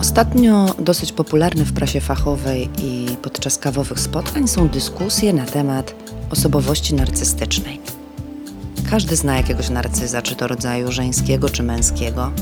[0.00, 5.94] Ostatnio dosyć popularne w prasie fachowej i podczas kawowych spotkań są dyskusje na temat
[6.30, 7.80] osobowości narcystycznej.
[8.90, 12.32] Każdy zna jakiegoś narcyza, czy to rodzaju żeńskiego, czy męskiego.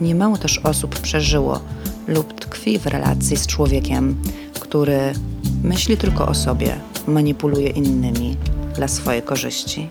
[0.00, 1.60] Niemało też osób przeżyło
[2.08, 4.22] lub tkwi w relacji z człowiekiem,
[4.60, 5.12] który
[5.62, 6.76] myśli tylko o sobie,
[7.06, 8.36] manipuluje innymi
[8.76, 9.90] dla swojej korzyści.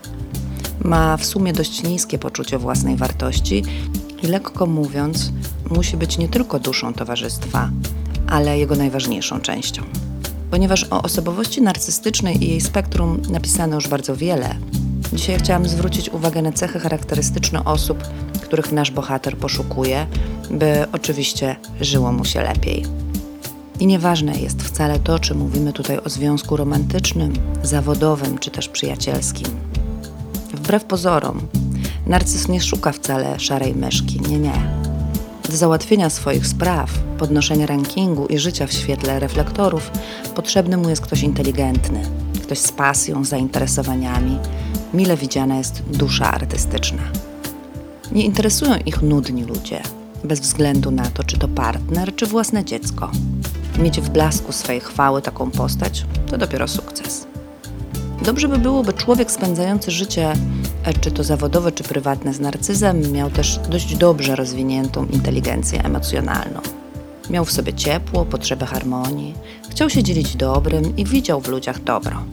[0.80, 3.64] Ma w sumie dość niskie poczucie własnej wartości
[4.23, 5.32] i lekko mówiąc,
[5.74, 7.70] musi być nie tylko duszą towarzystwa,
[8.27, 9.84] ale jego najważniejszą częścią.
[10.52, 14.55] Ponieważ o osobowości narcystycznej i jej spektrum napisano już bardzo wiele,
[15.13, 18.04] dzisiaj chciałam zwrócić uwagę na cechy charakterystyczne osób,
[18.41, 20.08] których nasz bohater poszukuje,
[20.52, 22.85] by oczywiście żyło mu się lepiej.
[23.80, 29.48] I nieważne jest wcale to, czy mówimy tutaj o związku romantycznym, zawodowym czy też przyjacielskim.
[30.54, 31.41] Wbrew pozorom,
[32.08, 34.83] narcyz nie szuka wcale szarej myszki, nie, nie.
[35.50, 39.91] Do załatwienia swoich spraw, podnoszenia rankingu i życia w świetle reflektorów
[40.35, 42.02] potrzebny mu jest ktoś inteligentny,
[42.44, 44.40] ktoś z pasją, zainteresowaniami.
[44.94, 47.04] Mile widziana jest dusza artystyczna.
[48.12, 49.82] Nie interesują ich nudni ludzie,
[50.24, 53.12] bez względu na to, czy to partner, czy własne dziecko.
[53.80, 57.28] Mieć w blasku swej chwały taką postać to dopiero sukces.
[58.22, 60.34] Dobrze by było, by człowiek spędzający życie,
[61.01, 66.62] czy to zawodowe, czy prywatne, z narcyzem, miał też dość dobrze rozwiniętą inteligencję emocjonalną.
[67.29, 69.34] Miał w sobie ciepło, potrzebę harmonii,
[69.69, 72.23] chciał się dzielić dobrym i widział w ludziach dobro.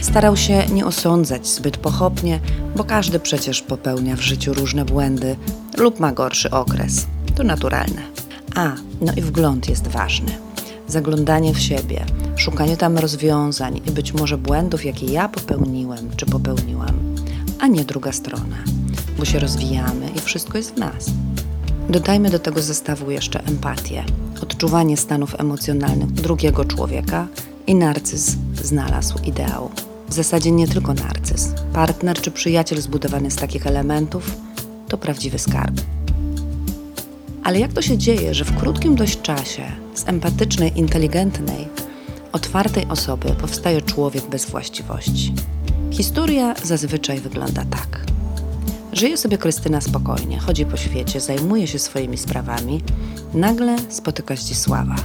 [0.00, 2.40] Starał się nie osądzać zbyt pochopnie,
[2.76, 5.36] bo każdy przecież popełnia w życiu różne błędy
[5.76, 7.06] lub ma gorszy okres.
[7.36, 8.02] To naturalne.
[8.54, 10.32] A, no i wgląd jest ważny.
[10.88, 12.04] Zaglądanie w siebie,
[12.36, 16.95] szukanie tam rozwiązań i być może błędów, jakie ja popełniłem czy popełniłam,
[17.66, 18.56] a nie druga strona,
[19.18, 21.10] bo się rozwijamy i wszystko jest w nas.
[21.88, 24.04] Dodajmy do tego zestawu jeszcze empatię,
[24.42, 27.26] odczuwanie stanów emocjonalnych drugiego człowieka
[27.66, 29.70] i narcyz znalazł ideał.
[30.08, 31.48] W zasadzie nie tylko narcyz.
[31.72, 34.36] Partner czy przyjaciel zbudowany z takich elementów
[34.88, 35.80] to prawdziwy skarb.
[37.44, 41.68] Ale jak to się dzieje, że w krótkim dość czasie z empatycznej, inteligentnej,
[42.32, 45.34] otwartej osoby powstaje człowiek bez właściwości?
[45.96, 48.00] Historia zazwyczaj wygląda tak.
[48.92, 52.80] Żyje sobie Krystyna spokojnie, chodzi po świecie, zajmuje się swoimi sprawami,
[53.34, 54.96] nagle spotyka Zdzisława.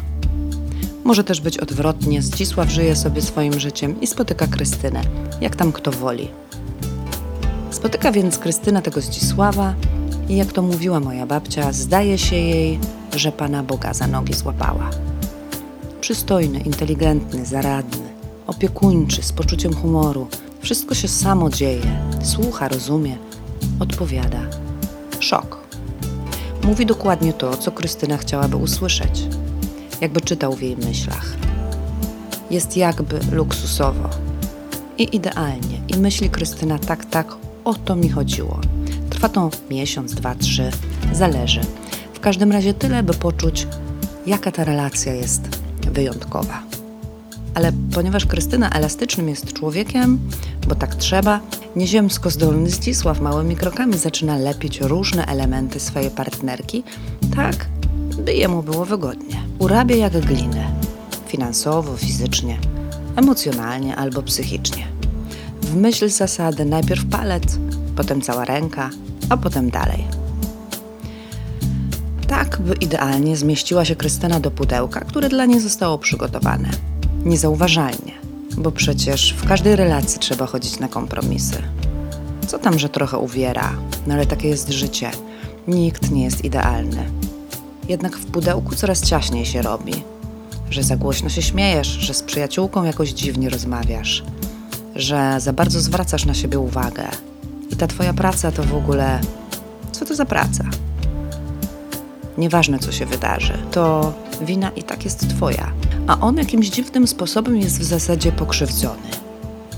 [1.03, 5.01] Może też być odwrotnie, Zdzisław żyje sobie swoim życiem i spotyka Krystynę,
[5.41, 6.27] jak tam kto woli.
[7.69, 9.73] Spotyka więc Krystyna tego Zdzisława
[10.29, 12.79] i jak to mówiła moja babcia, zdaje się jej,
[13.15, 14.89] że Pana Boga za nogi złapała.
[16.01, 18.09] Przystojny, inteligentny, zaradny,
[18.47, 20.27] opiekuńczy, z poczuciem humoru.
[20.61, 22.03] Wszystko się samo dzieje.
[22.23, 23.17] Słucha, rozumie,
[23.79, 24.39] odpowiada.
[25.19, 25.57] Szok.
[26.63, 29.23] Mówi dokładnie to, co Krystyna chciałaby usłyszeć.
[30.01, 31.25] Jakby czytał w jej myślach.
[32.51, 34.09] Jest jakby luksusowo.
[34.97, 35.81] I idealnie.
[35.87, 37.27] I myśli Krystyna tak, tak,
[37.63, 38.59] o to mi chodziło.
[39.09, 40.71] Trwa to miesiąc, dwa, trzy,
[41.13, 41.61] zależy.
[42.13, 43.67] W każdym razie tyle, by poczuć,
[44.25, 45.41] jaka ta relacja jest
[45.91, 46.70] wyjątkowa.
[47.53, 50.19] Ale ponieważ Krystyna elastycznym jest człowiekiem,
[50.67, 51.39] bo tak trzeba,
[51.75, 56.83] nieziemsko zdolny Zdzisław małymi krokami zaczyna lepić różne elementy swojej partnerki,
[57.35, 57.65] tak
[58.17, 59.43] by jemu było wygodnie.
[59.59, 60.71] Urabia jak glinę,
[61.27, 62.57] finansowo, fizycznie,
[63.15, 64.87] emocjonalnie albo psychicznie.
[65.61, 67.43] W myśl zasady najpierw palec,
[67.95, 68.89] potem cała ręka,
[69.29, 70.07] a potem dalej.
[72.27, 76.90] Tak, by idealnie zmieściła się Krystyna do pudełka, które dla niej zostało przygotowane.
[77.25, 78.13] Niezauważalnie,
[78.57, 81.61] bo przecież w każdej relacji trzeba chodzić na kompromisy.
[82.47, 83.73] Co tam, że trochę uwiera,
[84.07, 85.11] no ale takie jest życie.
[85.67, 87.05] Nikt nie jest idealny.
[87.89, 89.93] Jednak w pudełku coraz ciaśniej się robi.
[90.69, 94.23] Że za głośno się śmiejesz, że z przyjaciółką jakoś dziwnie rozmawiasz,
[94.95, 97.03] że za bardzo zwracasz na siebie uwagę.
[97.71, 99.19] I ta twoja praca to w ogóle.
[99.91, 100.63] Co to za praca?
[102.37, 105.71] Nieważne, co się wydarzy, to wina i tak jest twoja,
[106.07, 109.01] a on jakimś dziwnym sposobem jest w zasadzie pokrzywdzony.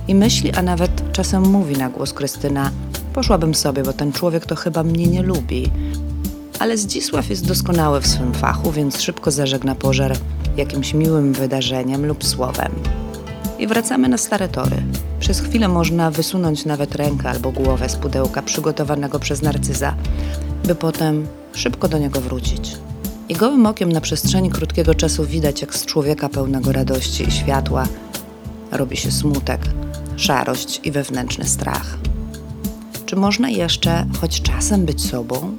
[0.07, 2.71] I myśli, a nawet czasem mówi na głos Krystyna:
[3.13, 5.71] Poszłabym sobie, bo ten człowiek to chyba mnie nie lubi.
[6.59, 10.15] Ale Zdzisław jest doskonały w swym fachu, więc szybko zażegna pożar
[10.57, 12.71] jakimś miłym wydarzeniem lub słowem.
[13.59, 14.83] I wracamy na stare tory.
[15.19, 19.95] Przez chwilę można wysunąć nawet rękę albo głowę z pudełka przygotowanego przez narcyza,
[20.63, 22.77] by potem szybko do niego wrócić.
[23.33, 27.88] I gołym okiem na przestrzeni krótkiego czasu widać, jak z człowieka pełnego radości i światła
[28.71, 29.62] robi się smutek,
[30.15, 31.97] szarość i wewnętrzny strach.
[33.06, 35.57] Czy można jeszcze choć czasem być sobą?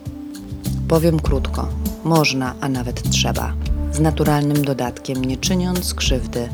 [0.88, 1.68] Powiem krótko:
[2.04, 3.54] można, a nawet trzeba.
[3.92, 6.48] z naturalnym dodatkiem, nie czyniąc krzywdy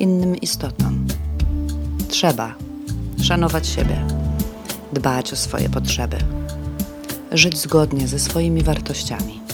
[0.00, 1.06] innym istotom.
[2.08, 2.54] Trzeba
[3.22, 4.06] szanować siebie,
[4.92, 6.16] dbać o swoje potrzeby,
[7.32, 9.47] żyć zgodnie ze swoimi wartościami,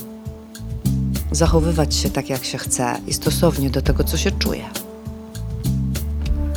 [1.35, 4.65] zachowywać się tak, jak się chce i stosownie do tego, co się czuje.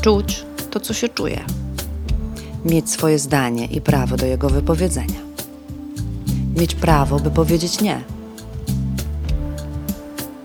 [0.02, 1.44] Czuć to, co się czuje,
[2.66, 5.20] mieć swoje zdanie i prawo do jego wypowiedzenia,
[6.58, 8.04] mieć prawo, by powiedzieć nie,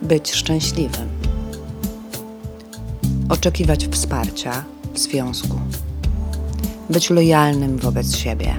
[0.03, 1.09] być szczęśliwym,
[3.29, 4.65] oczekiwać wsparcia
[4.95, 5.61] w związku.
[6.91, 8.55] Być lojalnym wobec siebie.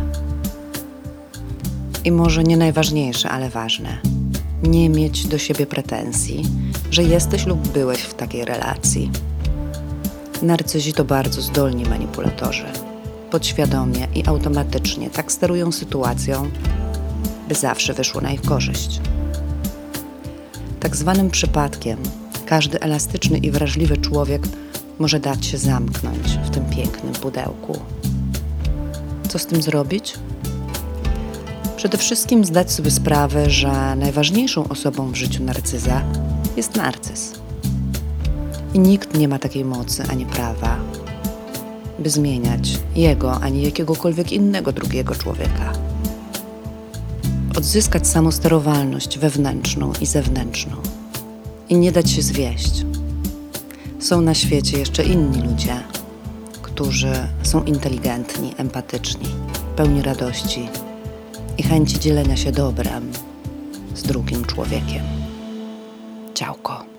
[2.05, 4.12] I może nie najważniejsze, ale ważne,
[4.63, 6.43] nie mieć do siebie pretensji,
[6.91, 9.11] że jesteś lub byłeś w takiej relacji.
[10.41, 12.65] Narcyzi to bardzo zdolni manipulatorzy.
[13.31, 16.49] Podświadomie i automatycznie tak sterują sytuacją,
[17.47, 19.01] by zawsze wyszło na ich korzyść.
[20.79, 21.97] Tak zwanym przypadkiem
[22.45, 24.41] każdy elastyczny i wrażliwy człowiek
[24.99, 27.79] może dać się zamknąć w tym pięknym pudełku.
[29.29, 30.13] Co z tym zrobić?
[31.83, 36.01] Przede wszystkim zdać sobie sprawę, że najważniejszą osobą w życiu narcyza
[36.57, 37.31] jest narcyz.
[38.73, 40.77] I nikt nie ma takiej mocy ani prawa,
[41.99, 45.73] by zmieniać jego ani jakiegokolwiek innego drugiego człowieka.
[47.57, 50.75] Odzyskać samosterowalność wewnętrzną i zewnętrzną
[51.69, 52.85] i nie dać się zwieść.
[53.99, 55.75] Są na świecie jeszcze inni ludzie,
[56.61, 57.13] którzy
[57.43, 59.27] są inteligentni, empatyczni,
[59.75, 60.69] pełni radości
[61.57, 63.11] i chęci dzielenia się dobrem
[63.95, 65.03] z drugim człowiekiem.
[66.33, 66.92] Ciałko.